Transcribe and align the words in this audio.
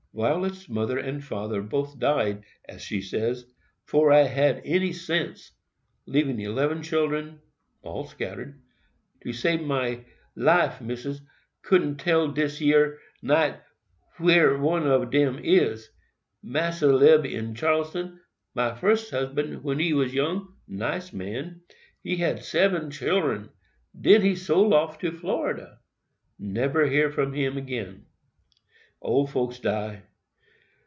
Violet's 0.13 0.65
father 0.65 0.97
and 0.99 1.23
mother 1.31 1.61
both 1.61 1.97
died, 1.97 2.43
as 2.67 2.81
she 2.81 2.99
says, 3.01 3.45
"'fore 3.85 4.11
I 4.11 4.23
had 4.23 4.61
any 4.65 4.91
sense," 4.91 5.53
leaving 6.05 6.37
eleven 6.41 6.83
children—all 6.83 8.07
scattered. 8.07 8.61
"To 9.23 9.31
sabe 9.31 9.61
my 9.61 10.03
life, 10.35 10.81
Missis, 10.81 11.21
couldn't 11.61 11.95
tell 12.01 12.27
dis 12.27 12.59
yer 12.59 12.99
night 13.21 13.61
where 14.17 14.57
one 14.57 14.85
of 14.85 15.11
dem 15.11 15.39
is. 15.41 15.89
Massa 16.43 16.87
lib 16.87 17.25
in 17.25 17.55
Charleston. 17.55 18.19
My 18.53 18.75
first 18.75 19.11
husband,—when 19.11 19.77
we 19.77 19.93
was 19.93 20.13
young,—nice 20.13 21.13
man; 21.13 21.61
he 22.03 22.17
had 22.17 22.43
seven 22.43 22.91
children; 22.91 23.49
den 23.99 24.21
he 24.23 24.35
sold 24.35 24.73
off 24.73 24.99
to 24.99 25.13
Florida—neber 25.13 26.89
hear 26.89 27.09
from 27.09 27.31
him 27.33 27.65
'gain. 27.65 28.05
Ole 29.03 29.25
folks 29.25 29.57
die. 29.57 30.03